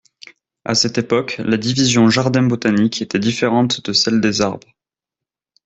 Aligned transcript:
À 0.65 0.73
cette 0.73 0.97
époque 0.97 1.35
la 1.37 1.57
division 1.57 2.09
jardin 2.09 2.41
Botanique 2.41 3.03
était 3.03 3.19
différente 3.19 3.85
de 3.85 3.93
celle 3.93 4.19
des 4.19 4.41
arbres. 4.41 4.75